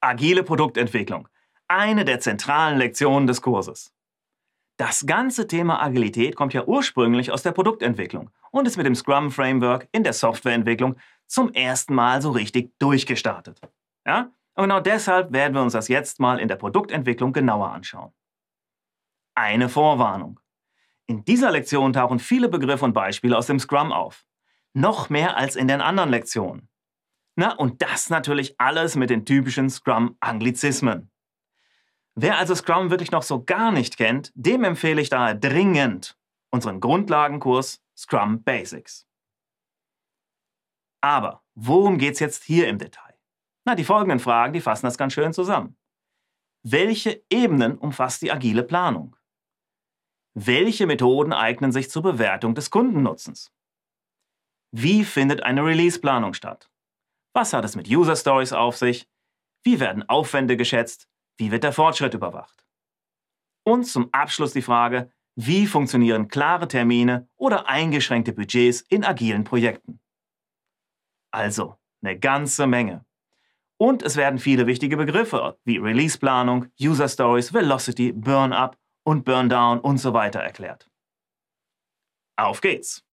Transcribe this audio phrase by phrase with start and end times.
[0.00, 1.28] Agile Produktentwicklung.
[1.66, 3.92] Eine der zentralen Lektionen des Kurses.
[4.76, 9.32] Das ganze Thema Agilität kommt ja ursprünglich aus der Produktentwicklung und ist mit dem Scrum
[9.32, 13.60] Framework in der Softwareentwicklung zum ersten Mal so richtig durchgestartet.
[14.06, 14.30] Ja?
[14.54, 18.12] Und genau deshalb werden wir uns das jetzt mal in der Produktentwicklung genauer anschauen.
[19.34, 20.38] Eine Vorwarnung.
[21.06, 24.24] In dieser Lektion tauchen viele Begriffe und Beispiele aus dem Scrum auf.
[24.74, 26.68] Noch mehr als in den anderen Lektionen.
[27.38, 31.08] Na, und das natürlich alles mit den typischen Scrum-Anglizismen.
[32.16, 36.18] Wer also Scrum wirklich noch so gar nicht kennt, dem empfehle ich daher dringend
[36.50, 39.06] unseren Grundlagenkurs Scrum Basics.
[41.00, 43.16] Aber worum geht es jetzt hier im Detail?
[43.64, 45.76] Na, die folgenden Fragen, die fassen das ganz schön zusammen.
[46.64, 49.14] Welche Ebenen umfasst die agile Planung?
[50.34, 53.52] Welche Methoden eignen sich zur Bewertung des Kundennutzens?
[54.72, 56.68] Wie findet eine Release-Planung statt?
[57.38, 59.08] Was hat es mit User Stories auf sich?
[59.62, 61.08] Wie werden Aufwände geschätzt?
[61.36, 62.66] Wie wird der Fortschritt überwacht?
[63.64, 70.00] Und zum Abschluss die Frage, wie funktionieren klare Termine oder eingeschränkte Budgets in agilen Projekten?
[71.30, 73.06] Also, eine ganze Menge.
[73.76, 79.98] Und es werden viele wichtige Begriffe wie Release-Planung, User Stories, Velocity, Burn-Up und Burn-Down und
[79.98, 80.90] so weiter erklärt.
[82.34, 83.07] Auf geht's!